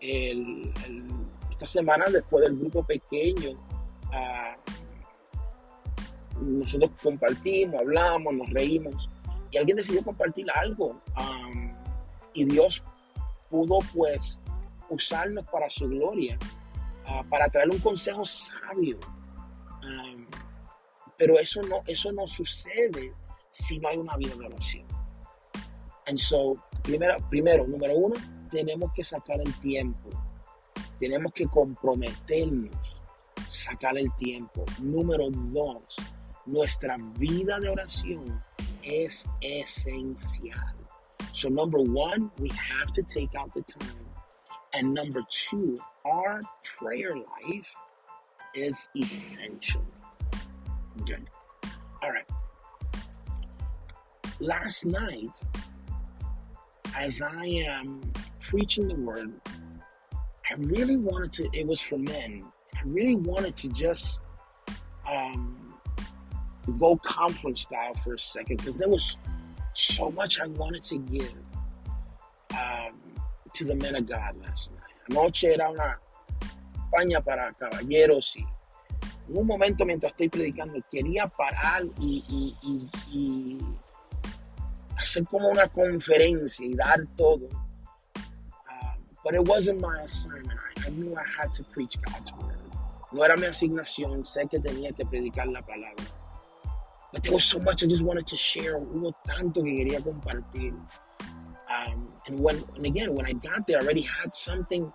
El, 0.00 0.72
el, 0.86 1.04
esta 1.50 1.66
semana, 1.66 2.06
después 2.10 2.42
del 2.42 2.56
grupo 2.56 2.82
pequeño, 2.84 3.50
uh, 4.12 4.56
nosotros 6.40 6.90
compartimos, 7.02 7.80
hablamos, 7.80 8.32
nos 8.34 8.50
reímos 8.50 9.10
y 9.50 9.58
alguien 9.58 9.76
decidió 9.76 10.02
compartir 10.02 10.46
algo. 10.54 11.00
Y 12.32 12.44
Dios 12.44 12.82
pudo 13.48 13.78
pues 13.94 14.40
usarnos 14.88 15.44
para 15.46 15.68
su 15.68 15.88
gloria, 15.88 16.38
uh, 17.08 17.28
para 17.28 17.48
traer 17.48 17.70
un 17.70 17.78
consejo 17.78 18.24
sabio. 18.24 18.98
Pero 21.16 21.38
eso 21.38 21.60
no, 21.62 21.82
eso 21.86 22.12
no 22.12 22.26
sucede 22.26 23.12
si 23.50 23.78
no 23.78 23.88
hay 23.88 23.98
una 23.98 24.16
vida 24.16 24.34
de 24.36 24.46
oración. 24.46 24.86
And 26.10 26.18
so, 26.18 26.60
primero, 26.82 27.18
primero, 27.30 27.64
número 27.68 27.94
uno, 27.94 28.16
tenemos 28.50 28.90
que 28.92 29.04
sacar 29.04 29.40
el 29.40 29.54
tiempo. 29.60 30.10
Tenemos 30.98 31.32
que 31.32 31.46
comprometernos, 31.46 32.96
sacar 33.46 33.96
el 33.96 34.12
tiempo. 34.16 34.64
Número 34.80 35.30
dos, 35.30 35.94
nuestra 36.46 36.96
vida 37.16 37.60
de 37.60 37.68
oración 37.68 38.42
es 38.82 39.28
esencial. 39.40 40.74
So, 41.32 41.48
number 41.48 41.78
one, 41.78 42.28
we 42.40 42.48
have 42.48 42.92
to 42.94 43.04
take 43.04 43.30
out 43.36 43.54
the 43.54 43.62
time. 43.62 44.04
And 44.74 44.92
number 44.92 45.20
two, 45.30 45.76
our 46.04 46.40
prayer 46.64 47.14
life 47.14 47.70
is 48.52 48.88
essential. 48.96 49.84
Good. 51.06 51.30
All 52.02 52.10
right. 52.10 52.28
Last 54.40 54.86
night, 54.86 55.40
as 56.96 57.22
I 57.22 57.44
am 57.44 58.00
preaching 58.40 58.88
the 58.88 58.94
word, 58.94 59.32
I 60.14 60.54
really 60.56 60.96
wanted 60.96 61.32
to, 61.32 61.48
it 61.52 61.66
was 61.66 61.80
for 61.80 61.98
men. 61.98 62.44
I 62.74 62.80
really 62.84 63.16
wanted 63.16 63.56
to 63.56 63.68
just 63.68 64.20
um, 65.08 65.74
go 66.78 66.96
conference 66.96 67.62
style 67.62 67.94
for 67.94 68.14
a 68.14 68.18
second 68.18 68.58
because 68.58 68.76
there 68.76 68.88
was 68.88 69.16
so 69.72 70.10
much 70.10 70.40
I 70.40 70.46
wanted 70.48 70.82
to 70.84 70.98
give 70.98 71.34
um, 72.52 72.94
to 73.52 73.64
the 73.64 73.74
men 73.76 73.96
of 73.96 74.08
God 74.08 74.36
last 74.44 74.72
night. 74.72 74.82
Anoche 75.10 75.44
era 75.44 75.70
una 75.70 75.98
España 76.90 77.20
para 77.24 77.52
caballeros 77.52 78.36
y 78.36 78.46
en 79.28 79.36
un 79.36 79.46
momento 79.46 79.84
mientras 79.84 80.12
estoy 80.12 80.28
predicando 80.28 80.80
quería 80.90 81.26
parar 81.28 81.84
y, 82.00 82.24
y, 82.28 82.56
y, 82.62 82.90
y 83.12 83.58
hacer 85.00 85.24
como 85.26 85.48
una 85.48 85.68
conferencia 85.68 86.66
y 86.66 86.74
dar 86.74 87.06
todo. 87.16 87.48
Um, 88.16 88.98
but 89.24 89.34
it 89.34 89.46
wasn't 89.46 89.80
my 89.80 90.00
assignment. 90.02 90.58
I, 90.58 90.86
I 90.86 90.90
knew 90.90 91.14
I 91.16 91.24
had 91.38 91.52
to 91.54 91.64
preach 91.64 92.00
God's 92.02 92.32
word. 92.34 92.56
No 93.12 93.22
era 93.22 93.36
mi 93.36 93.46
asignación, 93.46 94.24
sé 94.24 94.48
que 94.48 94.60
tenía 94.60 94.94
que 94.94 95.04
predicar 95.04 95.46
la 95.46 95.62
palabra. 95.62 96.06
But 97.12 97.22
there 97.24 97.32
was 97.32 97.44
so 97.44 97.58
much 97.58 97.82
I 97.82 97.86
just 97.86 98.02
wanted 98.02 98.26
to 98.28 98.36
share. 98.36 98.78
Hubo 98.78 99.12
tanto 99.26 99.62
que 99.62 99.72
quería 99.72 100.00
compartir. 100.00 100.74
Um, 101.68 102.08
and 102.26 102.38
when, 102.38 102.62
and 102.76 102.86
again, 102.86 103.14
when 103.14 103.26
I 103.26 103.32
got 103.32 103.66
there, 103.66 103.78
I 103.78 103.82
already 103.82 104.02
had 104.02 104.32
something 104.34 104.92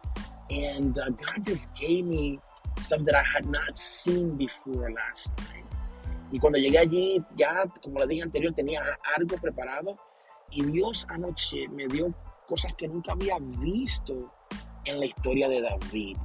And 0.50 0.98
uh, 1.00 1.10
God 1.10 1.44
just 1.44 1.74
gave 1.76 2.06
me 2.06 2.40
stuff 2.80 3.02
that 3.02 3.16
I 3.16 3.24
had 3.24 3.48
not 3.50 3.78
seen 3.78 4.36
before 4.36 4.92
last 4.92 5.32
night. 5.38 5.64
Y 6.36 6.40
cuando 6.40 6.60
llegué 6.60 6.80
allí, 6.80 7.24
ya, 7.38 7.64
como 7.82 8.00
le 8.00 8.08
dije 8.08 8.24
anterior, 8.24 8.52
tenía 8.54 8.84
algo 9.16 9.38
preparado. 9.38 9.98
Y 10.52 10.66
Dios 10.66 11.08
anoche 11.08 11.70
me 11.70 11.88
dio 11.88 12.14
cosas 12.46 12.74
que 12.78 12.90
nunca 12.90 13.14
había 13.14 13.38
visto 13.64 14.34
en 14.84 15.00
la 15.00 15.06
historia 15.06 15.48
de 15.48 15.62
David. 15.62 16.18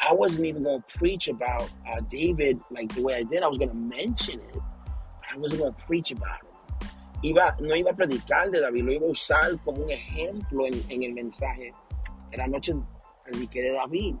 I 0.00 0.14
wasn't 0.14 0.46
even 0.46 0.62
going 0.62 0.80
to 0.80 0.98
preach 0.98 1.28
about 1.28 1.68
uh, 1.86 2.00
David 2.08 2.60
like 2.70 2.94
the 2.94 3.02
way 3.02 3.16
I 3.16 3.24
did. 3.24 3.42
I 3.42 3.48
was 3.48 3.58
going 3.58 3.68
to 3.68 3.76
mention 3.76 4.40
it. 4.40 4.56
I 5.30 5.36
wasn't 5.36 5.60
going 5.60 5.74
to 5.74 5.84
preach 5.84 6.12
about 6.12 6.40
it. 6.44 6.88
Iba, 7.22 7.60
no 7.60 7.74
iba 7.74 7.90
a 7.90 7.94
predicar 7.94 8.50
de 8.50 8.58
David, 8.58 8.84
lo 8.84 8.92
iba 8.92 9.06
a 9.06 9.10
usar 9.10 9.62
como 9.66 9.82
un 9.82 9.90
ejemplo 9.90 10.66
en, 10.66 10.82
en 10.88 11.02
el 11.02 11.12
mensaje. 11.12 11.74
Era 12.32 12.46
noche 12.46 12.72
prediqué 13.22 13.60
de 13.60 13.72
David. 13.72 14.16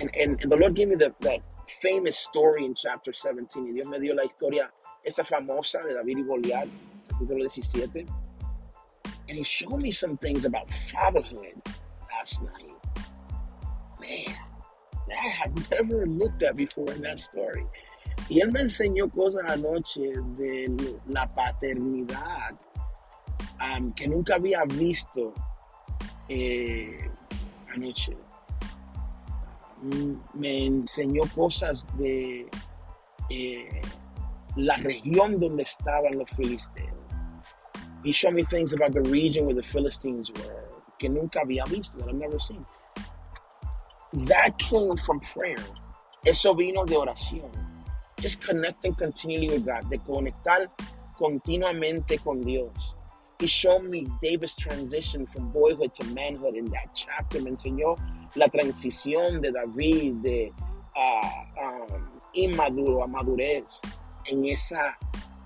And, 0.00 0.10
and, 0.16 0.40
and 0.40 0.50
the 0.50 0.56
Lord 0.56 0.74
gave 0.74 0.88
me 0.88 0.96
the, 0.96 1.12
that 1.20 1.42
famous 1.80 2.18
story 2.18 2.64
in 2.64 2.74
chapter 2.74 3.12
17. 3.12 3.66
Y 3.66 3.72
Dios 3.72 3.86
me 3.86 3.98
dio 3.98 4.14
la 4.14 4.24
historia, 4.24 4.70
esa 5.04 5.24
famosa 5.24 5.82
de 5.82 5.94
David 5.94 6.18
y 6.18 6.22
Goliat, 6.22 6.68
capítulo 7.08 7.48
17. 7.48 8.06
And 9.28 9.38
he 9.38 9.44
showed 9.44 9.80
me 9.80 9.90
some 9.90 10.16
things 10.16 10.44
about 10.44 10.72
fatherhood 10.72 11.62
last 12.10 12.42
night. 12.42 12.74
Man, 14.00 14.36
that 15.08 15.18
I 15.24 15.28
had 15.28 15.70
never 15.70 16.06
looked 16.06 16.42
at 16.42 16.56
before 16.56 16.90
in 16.92 17.02
that 17.02 17.18
story. 17.18 17.66
Y 18.28 18.40
él 18.40 18.52
me 18.52 18.60
enseñó 18.60 19.10
cosas 19.10 19.44
anoche 19.46 20.00
de 20.36 20.68
la 21.08 21.26
paternidad 21.26 22.56
um, 23.60 23.92
que 23.92 24.08
nunca 24.08 24.34
había 24.34 24.64
visto 24.64 25.32
eh, 26.28 27.10
anoche. 27.74 28.16
Me 30.34 30.66
enseñó 30.66 31.22
cosas 31.34 31.86
de 31.96 32.48
eh, 33.30 33.80
la 34.56 34.76
región 34.76 35.38
donde 35.38 35.62
estaban 35.62 36.18
los 36.18 36.30
filisteos. 36.30 36.98
He 38.04 38.12
showed 38.12 38.34
me 38.34 38.42
things 38.42 38.72
about 38.72 38.92
the 38.92 39.02
region 39.10 39.44
where 39.44 39.54
the 39.54 39.62
Philistines 39.62 40.30
were 40.30 40.70
que 41.00 41.08
nunca 41.08 41.40
había 41.40 41.64
visto, 41.64 41.98
that 41.98 42.08
I've 42.08 42.14
never 42.14 42.38
seen. 42.38 42.64
That 44.12 44.58
came 44.58 44.96
from 44.96 45.20
prayer. 45.20 45.56
Eso 46.24 46.54
vino 46.54 46.84
de 46.84 46.94
oración. 46.94 47.50
Just 48.18 48.42
connecting 48.42 48.94
continually 48.94 49.48
with 49.48 49.64
God, 49.64 49.88
de 49.88 49.98
conectar 49.98 50.68
continuamente 51.18 52.22
con 52.22 52.42
Dios. 52.42 52.94
He 53.40 53.46
showed 53.46 53.84
me 53.84 54.06
David's 54.20 54.54
transition 54.54 55.26
from 55.26 55.50
boyhood 55.50 55.94
to 55.94 56.04
manhood 56.08 56.54
in 56.54 56.66
that 56.66 56.94
chapter. 56.94 57.40
Me 57.40 57.52
enseñó 57.52 57.96
la 58.34 58.48
transición 58.48 59.40
de 59.40 59.52
David 59.52 60.14
de 60.22 60.52
inmaduro 62.32 63.02
a 63.02 63.06
madurez 63.06 63.80
en, 64.26 64.44
esa, 64.44 64.96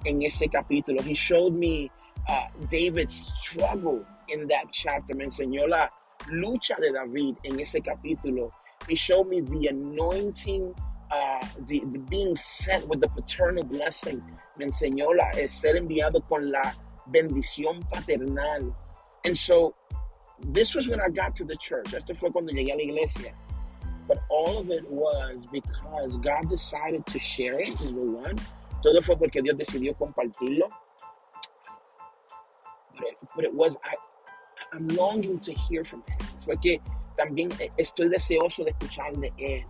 en 0.05 0.23
ese 0.23 0.49
capítulo. 0.49 1.03
He 1.03 1.14
showed 1.14 1.55
me 1.55 1.91
uh, 2.29 2.49
David's 2.69 3.33
struggle 3.41 4.05
in 4.29 4.47
that 4.49 4.71
chapter. 4.71 5.14
Me 5.14 5.25
enseñó 5.25 5.67
la 5.69 5.88
lucha 6.29 6.76
de 6.79 6.93
David 6.93 7.37
en 7.45 7.61
ese 7.61 7.81
capítulo. 7.83 8.50
He 8.88 8.95
showed 8.95 9.29
me 9.29 9.41
the 9.41 9.69
anointing, 9.69 10.75
uh, 11.11 11.47
the, 11.67 11.83
the 11.93 11.99
being 11.99 12.37
sent 12.37 12.87
with 12.88 13.00
the 13.00 13.09
paternal 13.09 13.64
blessing. 13.64 14.23
Me 14.59 14.67
enseñó 14.67 15.14
la, 15.14 15.31
ser 15.49 15.76
enviado 15.76 16.26
con 16.29 16.50
la 16.50 16.75
bendición 17.11 17.81
paternal. 17.91 18.75
And 19.25 19.37
so 19.37 19.75
this 20.41 20.75
was 20.75 20.88
when 20.88 21.00
I 21.00 21.09
got 21.09 21.35
to 21.37 21.45
the 21.45 21.56
church. 21.56 21.95
Esto 21.95 22.15
fue 22.15 22.30
cuando 22.30 22.52
llegué 22.52 22.73
a 22.73 22.76
la 22.76 22.82
iglesia. 22.82 23.32
But 24.06 24.19
all 24.28 24.58
of 24.58 24.71
it 24.71 24.89
was 24.91 25.47
because 25.50 26.19
God 26.19 26.50
decided 26.50 27.06
to 27.06 27.19
share 27.19 27.58
it, 27.58 27.80
number 27.85 28.02
one. 28.02 28.37
Todo 28.82 29.00
fue 29.00 29.17
porque 29.17 29.43
Dios 29.43 29.56
decidió 29.56 29.97
compartirlo. 29.97 30.69
But 32.99 33.06
it, 33.06 33.17
but 33.35 33.45
it 33.45 33.54
was, 33.54 33.76
I, 33.82 33.95
I'm 34.73 34.89
longing 34.89 35.39
to 35.41 35.52
hear 35.52 35.85
from 35.85 36.02
Him. 36.06 36.19
Fue 36.45 36.56
que 36.56 36.80
también 37.19 37.50
estoy 37.78 38.11
deseoso 38.11 38.65
de 38.65 38.73
escuchar 38.73 39.19
de 39.19 39.30
Él. 39.41 39.65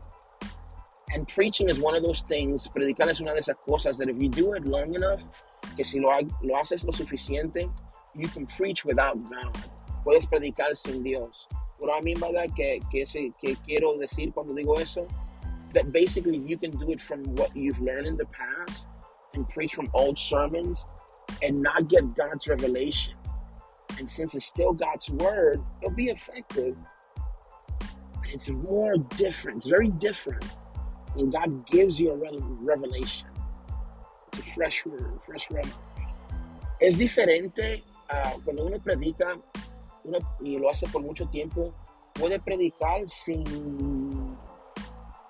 And 1.14 1.28
preaching 1.28 1.68
is 1.68 1.78
one 1.78 1.94
of 1.94 2.02
those 2.02 2.22
things, 2.22 2.66
predicar 2.66 3.08
es 3.08 3.20
una 3.20 3.34
de 3.34 3.40
esas 3.40 3.54
cosas 3.68 3.98
that 3.98 4.08
if 4.08 4.20
you 4.20 4.28
do 4.28 4.54
it 4.54 4.64
long 4.64 4.96
enough, 4.96 5.22
que 5.76 5.84
si 5.84 6.00
lo, 6.00 6.10
lo 6.42 6.54
haces 6.56 6.84
lo 6.84 6.90
suficiente, 6.90 7.70
you 8.16 8.26
can 8.28 8.46
preach 8.46 8.84
without 8.84 9.16
God. 9.30 9.56
Puedes 10.04 10.26
predicar 10.26 10.76
sin 10.76 11.02
Dios. 11.02 11.46
What 11.78 11.90
I 11.96 12.00
mean 12.02 12.18
by 12.18 12.32
that, 12.32 12.54
que, 12.54 12.80
que, 12.90 13.04
que 13.04 13.56
quiero 13.66 13.98
decir 13.98 14.32
cuando 14.32 14.54
digo 14.54 14.78
eso, 14.78 15.08
that 15.72 15.92
basically 15.92 16.38
you 16.38 16.56
can 16.56 16.70
do 16.70 16.90
it 16.92 17.00
from 17.00 17.22
what 17.34 17.54
you've 17.56 17.80
learned 17.80 18.06
in 18.06 18.16
the 18.16 18.26
past 18.26 18.86
and 19.34 19.48
preach 19.48 19.74
from 19.74 19.90
old 19.94 20.18
sermons 20.18 20.86
and 21.42 21.60
not 21.60 21.88
get 21.88 22.14
God's 22.14 22.46
revelation. 22.46 23.14
And 23.98 24.08
since 24.08 24.34
it's 24.34 24.46
still 24.46 24.72
God's 24.72 25.10
word, 25.10 25.62
it'll 25.82 25.94
be 25.94 26.08
effective. 26.08 26.76
It's 28.28 28.48
more 28.48 28.96
different. 29.16 29.58
It's 29.58 29.66
very 29.66 29.88
different 29.88 30.44
when 31.14 31.30
God 31.30 31.66
gives 31.66 32.00
you 32.00 32.10
a 32.10 32.16
revelation. 32.60 33.28
It's 34.32 34.40
a 34.40 34.50
fresh 34.54 34.84
word, 34.86 35.18
fresh 35.22 35.50
word. 35.50 35.70
Es 36.80 36.96
diferente 36.96 37.82
uh, 38.10 38.32
cuando 38.44 38.66
uno 38.66 38.78
predica 38.78 39.40
y 40.40 40.58
lo 40.58 40.70
hace 40.70 40.86
por 40.88 41.02
mucho 41.02 41.26
tiempo, 41.28 41.72
puede 42.12 42.40
predicar 42.40 43.08
sin 43.08 44.36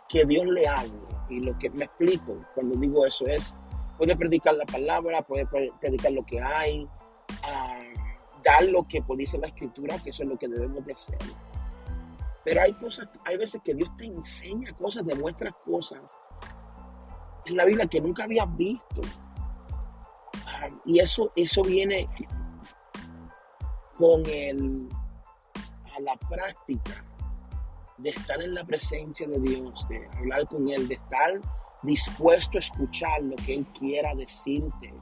que 0.09 0.25
Dios 0.25 0.47
le 0.47 0.67
hable. 0.67 0.93
Y 1.29 1.41
lo 1.41 1.59
que 1.59 1.71
me 1.71 1.85
explico 1.85 2.45
cuando 2.55 2.77
digo 2.79 3.07
eso 3.07 3.27
es, 3.27 3.55
puede 3.97 4.17
predicar 4.17 4.55
la 4.55 4.67
palabra, 4.67 5.23
puede 5.23 5.47
predicar 5.81 6.13
lo 6.13 6.25
que 6.25 6.41
hay, 6.41 6.85
uh, 6.85 8.41
dar 8.45 8.65
lo 8.65 8.87
que 8.87 9.03
dice 9.17 9.39
la 9.39 9.49
escritura, 9.49 9.99
que 10.03 10.11
eso 10.11 10.23
es 10.23 10.29
lo 10.29 10.39
que 10.39 10.49
debemos 10.49 10.85
de 10.85 10.93
hacer. 10.93 11.19
Pero 12.45 12.61
hay 12.61 12.75
cosas, 12.75 13.09
hay 13.25 13.39
veces 13.39 13.61
que 13.65 13.75
Dios 13.75 13.91
te 13.97 14.05
enseña 14.05 14.73
cosas, 14.75 15.07
demuestra 15.07 15.51
cosas 15.65 16.03
en 17.47 17.57
la 17.57 17.65
Biblia 17.65 17.87
que 17.87 18.01
nunca 18.01 18.25
habías 18.25 18.55
visto. 18.57 19.01
Um, 20.45 20.81
y 20.85 20.99
eso, 20.99 21.33
eso 21.37 21.63
viene 21.63 22.09
con 23.97 24.25
el, 24.27 24.89
a 25.97 26.01
la 26.01 26.17
práctica 26.17 27.05
de 27.99 28.11
estar 28.11 28.43
en 28.43 28.55
la 28.55 28.65
presencia 28.65 29.27
de 29.27 29.39
Dios, 29.39 29.87
de 29.89 30.09
hablar 30.19 30.47
con 30.47 30.69
Él, 30.69 30.89
de 30.89 30.95
estar 30.95 31.41
dispuesto 31.83 32.59
a 32.59 32.61
escuchar 32.61 33.23
lo 33.23 33.37
que 33.37 33.55
Él 33.55 33.67
quiera 33.79 34.15
decirte. 34.15 34.93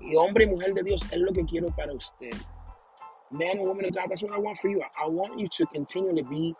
Y 0.00 0.14
hombre 0.14 0.44
y 0.44 0.48
mujer 0.48 0.74
de 0.74 0.82
Dios, 0.82 1.02
es 1.10 1.18
lo 1.18 1.32
que 1.32 1.44
quiero 1.44 1.68
para 1.74 1.92
usted. 1.92 2.34
Man 3.30 3.58
and 3.58 3.66
woman 3.66 3.86
of 3.86 3.94
God, 3.94 4.08
that's 4.08 4.22
what 4.22 4.32
I 4.32 4.38
want 4.38 4.58
for 4.58 4.68
you. 4.68 4.80
I 4.80 5.08
want 5.08 5.38
you 5.38 5.48
to 5.48 5.66
continually 5.66 6.22
be 6.22 6.54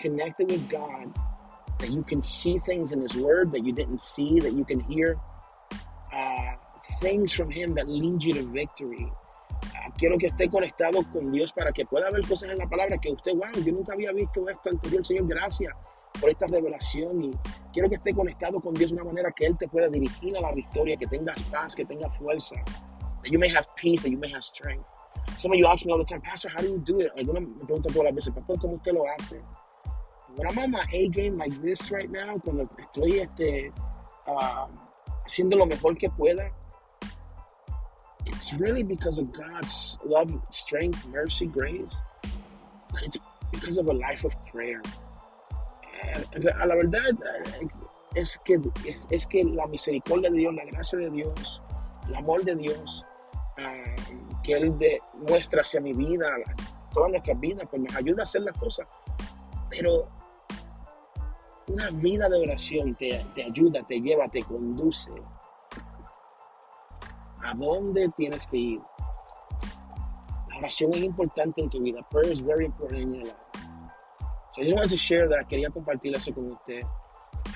connected 0.00 0.50
with 0.50 0.68
God, 0.68 1.12
that 1.78 1.90
you 1.90 2.04
can 2.04 2.22
see 2.22 2.58
things 2.58 2.92
in 2.92 3.00
His 3.00 3.16
Word 3.16 3.50
that 3.52 3.64
you 3.64 3.72
didn't 3.72 4.00
see, 4.00 4.38
that 4.38 4.52
you 4.52 4.64
can 4.64 4.78
hear 4.78 5.18
uh, 6.12 6.52
things 7.00 7.32
from 7.32 7.50
Him 7.50 7.74
that 7.74 7.88
lead 7.88 8.22
you 8.22 8.34
to 8.34 8.44
victory. 8.44 9.10
Quiero 9.96 10.18
que 10.18 10.26
esté 10.26 10.48
conectado 10.48 11.02
con 11.12 11.30
Dios 11.30 11.52
para 11.52 11.72
que 11.72 11.84
pueda 11.84 12.10
ver 12.10 12.26
cosas 12.26 12.50
en 12.50 12.58
la 12.58 12.68
palabra 12.68 12.98
que 12.98 13.10
usted, 13.10 13.32
wow, 13.32 13.64
yo 13.64 13.72
nunca 13.72 13.92
había 13.92 14.12
visto 14.12 14.48
esto 14.48 14.70
anterior, 14.70 15.04
Señor, 15.04 15.26
gracias 15.26 15.74
por 16.20 16.30
esta 16.30 16.46
revelación 16.46 17.24
y 17.24 17.30
quiero 17.72 17.88
que 17.88 17.96
esté 17.96 18.14
conectado 18.14 18.60
con 18.60 18.74
Dios 18.74 18.90
de 18.90 18.96
una 18.96 19.04
manera 19.04 19.32
que 19.32 19.46
Él 19.46 19.56
te 19.56 19.68
pueda 19.68 19.88
dirigir 19.88 20.36
a 20.36 20.40
la 20.40 20.52
victoria, 20.52 20.96
que 20.96 21.06
tengas 21.06 21.40
paz, 21.44 21.74
que 21.74 21.84
tengas 21.84 22.16
fuerza, 22.16 22.56
that 23.22 23.30
you 23.30 23.38
may 23.38 23.48
have 23.48 23.66
peace, 23.76 24.02
that 24.02 24.10
you 24.10 24.18
may 24.18 24.30
have 24.32 24.42
strength. 24.42 24.88
Some 25.36 25.52
of 25.52 25.58
you 25.58 25.66
ask 25.66 25.84
me 25.84 25.92
all 25.92 25.98
the 25.98 26.04
time, 26.04 26.20
Pastor, 26.20 26.48
how 26.48 26.62
do 26.62 26.68
you 26.68 26.78
do 26.78 27.00
it? 27.00 27.10
Algunos 27.16 27.42
me 27.42 27.64
preguntan 27.64 27.92
todas 27.92 28.04
las 28.04 28.14
veces, 28.14 28.34
Pastor, 28.34 28.58
¿cómo 28.58 28.74
usted 28.74 28.92
lo 28.92 29.04
hace? 29.06 29.40
When 30.36 30.48
I'm 30.48 30.58
on 30.58 30.70
my 30.70 30.84
A 30.92 31.08
game 31.08 31.36
like 31.36 31.54
this 31.60 31.90
right 31.90 32.10
now, 32.10 32.38
cuando 32.38 32.68
estoy 32.78 33.20
este, 33.20 33.72
uh, 34.26 34.66
haciendo 35.26 35.56
lo 35.56 35.66
mejor 35.66 35.96
que 35.96 36.08
pueda, 36.08 36.50
it's 38.42 38.52
really 38.54 38.82
because 38.82 39.18
of 39.18 39.32
God's 39.32 39.98
love, 40.04 40.28
strength, 40.50 41.06
mercy, 41.06 41.46
grace, 41.46 42.02
but 42.90 43.02
it's 43.02 43.18
because 43.52 43.78
of 43.78 43.86
a 43.86 43.92
life 43.92 44.24
of 44.24 44.32
prayer. 44.50 44.82
A 46.60 46.66
la 46.66 46.74
verdad 46.74 47.06
es 48.16 48.36
que, 48.44 48.58
es, 48.84 49.06
es 49.10 49.26
que 49.26 49.44
la 49.44 49.68
misericordia 49.68 50.28
de 50.28 50.38
Dios, 50.38 50.54
la 50.54 50.64
gracia 50.64 50.98
de 50.98 51.10
Dios, 51.10 51.62
el 52.08 52.16
amor 52.16 52.44
de 52.44 52.56
Dios, 52.56 53.04
uh, 53.58 54.42
que 54.42 54.54
Él 54.54 54.74
muestra 55.28 55.62
hacia 55.62 55.80
mi 55.80 55.92
vida, 55.92 56.26
toda 56.92 57.10
nuestra 57.10 57.34
vida, 57.34 57.64
pues 57.70 57.80
nos 57.80 57.94
ayuda 57.94 58.22
a 58.22 58.24
hacer 58.24 58.42
las 58.42 58.58
cosas. 58.58 58.88
Pero 59.70 60.08
una 61.68 61.90
vida 61.90 62.28
de 62.28 62.42
oración 62.42 62.96
te, 62.96 63.24
te 63.36 63.44
ayuda, 63.44 63.84
te 63.84 64.00
lleva, 64.00 64.26
te 64.26 64.42
conduce 64.42 65.12
a 67.42 67.54
dónde 67.54 68.08
tienes 68.16 68.46
que 68.46 68.56
ir. 68.56 68.80
La 70.48 70.58
oración 70.58 70.94
es 70.94 71.02
importante 71.02 71.60
en 71.60 71.70
tu 71.70 71.80
vida. 71.80 72.06
Prayer 72.10 72.32
is 72.32 72.40
very 72.40 72.64
important 72.64 73.02
in 73.02 73.14
your 73.14 73.24
life. 73.24 73.36
So 74.52 74.60
I 74.60 74.64
just 74.64 74.76
wanted 74.76 74.90
to 74.90 74.96
share 74.96 75.28
that. 75.28 75.48
Quería 75.48 75.70
compartir 75.70 76.14
eso 76.14 76.32
con 76.32 76.52
usted. 76.52 76.84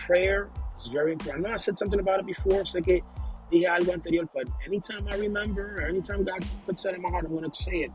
Prayer 0.07 0.49
is 0.79 0.87
very 0.87 1.13
important. 1.13 1.45
I 1.45 1.49
know 1.49 1.55
I 1.55 1.59
said 1.59 1.79
something 1.79 2.01
about 2.01 2.21
it 2.21 2.27
before. 2.27 2.65
Sé 2.65 2.83
que 2.83 3.03
dije 3.51 3.67
algo 3.69 3.93
anterior, 3.93 4.27
but 4.33 4.49
anytime 4.67 5.07
I 5.09 5.17
remember, 5.17 5.79
or 5.79 5.89
anytime 5.89 6.25
God 6.25 6.45
puts 6.65 6.83
that 6.85 6.95
in 6.95 7.03
my 7.03 7.11
heart, 7.11 7.27
I'm 7.27 7.37
going 7.37 7.51
to 7.51 7.55
say 7.55 7.85
it. 7.85 7.93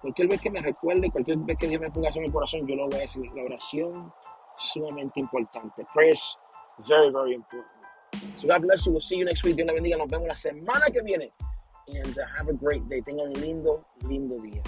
Cualquier 0.00 0.28
vez 0.28 0.40
que 0.40 0.50
me 0.50 0.60
recuerde, 0.60 1.10
cualquier 1.10 1.38
vez 1.38 1.56
que 1.58 1.68
Dios 1.68 1.80
me 1.80 1.90
ponga 1.90 2.08
eso 2.08 2.18
en 2.18 2.26
el 2.26 2.32
corazón, 2.32 2.66
yo 2.66 2.76
lo 2.76 2.88
voy 2.88 2.98
a 2.98 3.02
decir. 3.02 3.30
La 3.34 3.42
oración 3.42 4.12
es 4.56 4.64
sumamente 4.72 5.20
importante. 5.20 5.86
Prayer 5.94 6.12
is 6.12 6.36
very, 6.88 7.10
very 7.10 7.34
important. 7.34 7.73
So 8.36 8.48
God 8.48 8.62
bless 8.62 8.86
you. 8.86 8.92
We'll 8.92 9.00
see 9.00 9.16
you 9.16 9.24
next 9.24 9.44
week. 9.44 9.56
Dios 9.56 9.66
le 9.66 9.74
bendiga. 9.74 9.96
Nos 9.98 10.08
vemos 10.08 10.28
la 10.28 10.34
semana 10.34 10.90
que 10.92 11.02
viene. 11.02 11.30
And 11.88 12.18
uh, 12.18 12.26
have 12.36 12.48
a 12.48 12.54
great 12.54 12.88
day. 12.88 13.02
Tenga 13.02 13.22
un 13.22 13.32
lindo, 13.34 13.84
lindo 14.08 14.40
día. 14.40 14.62